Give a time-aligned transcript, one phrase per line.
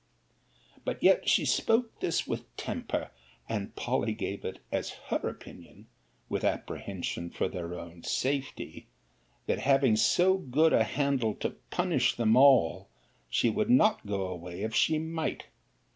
[0.83, 3.11] 'But yet she spoke this with temper;
[3.47, 5.85] and Polly gave it as her opinion,
[6.27, 8.87] (with apprehension for their own safety,)
[9.45, 12.89] that having so good a handle to punish them all,
[13.29, 15.45] she would not go away if she might.